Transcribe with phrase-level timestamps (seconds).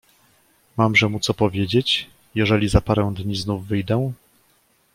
[0.77, 4.13] "Mamże mu co powiedzieć, jeżeli za parę dni znów wyjdę?“."